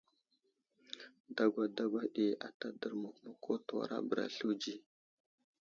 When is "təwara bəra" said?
3.67-4.25